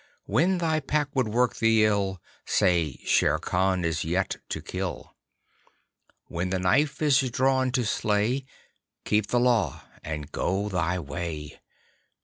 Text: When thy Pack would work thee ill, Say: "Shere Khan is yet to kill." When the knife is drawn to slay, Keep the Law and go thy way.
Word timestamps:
When 0.25 0.57
thy 0.57 0.79
Pack 0.79 1.09
would 1.15 1.27
work 1.27 1.57
thee 1.57 1.85
ill, 1.85 2.19
Say: 2.47 2.99
"Shere 3.05 3.37
Khan 3.37 3.85
is 3.85 4.03
yet 4.03 4.37
to 4.49 4.59
kill." 4.59 5.15
When 6.25 6.49
the 6.49 6.57
knife 6.57 7.03
is 7.03 7.19
drawn 7.29 7.71
to 7.73 7.85
slay, 7.85 8.45
Keep 9.05 9.27
the 9.27 9.39
Law 9.39 9.83
and 10.03 10.31
go 10.31 10.69
thy 10.69 10.97
way. 10.97 11.59